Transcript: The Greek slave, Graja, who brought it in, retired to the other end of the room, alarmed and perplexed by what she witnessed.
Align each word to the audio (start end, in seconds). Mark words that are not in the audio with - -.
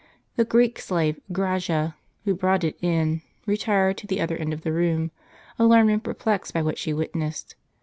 The 0.35 0.45
Greek 0.45 0.79
slave, 0.79 1.19
Graja, 1.31 1.93
who 2.25 2.33
brought 2.33 2.63
it 2.63 2.75
in, 2.81 3.21
retired 3.45 3.97
to 3.99 4.07
the 4.07 4.19
other 4.19 4.35
end 4.35 4.51
of 4.51 4.61
the 4.61 4.73
room, 4.73 5.11
alarmed 5.59 5.91
and 5.91 6.03
perplexed 6.03 6.55
by 6.55 6.63
what 6.63 6.79
she 6.79 6.91
witnessed. 6.91 7.53